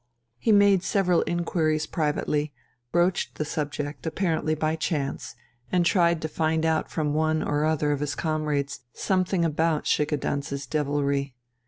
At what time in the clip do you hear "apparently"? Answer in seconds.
4.07-4.55